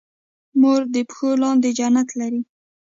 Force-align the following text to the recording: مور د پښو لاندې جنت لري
مور 0.59 0.81
د 0.93 0.95
پښو 1.09 1.29
لاندې 1.43 1.69
جنت 1.77 2.09
لري 2.19 2.41